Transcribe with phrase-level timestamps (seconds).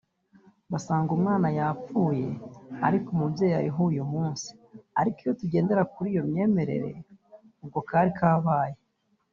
[0.71, 2.27] basanga umwana yapfuye
[2.87, 4.49] ariko umubyeyi ariho uyu munsi
[4.99, 6.91] ariko iyo tugendera kuri iyo myemerere
[7.63, 8.77] ubwo kari kabaye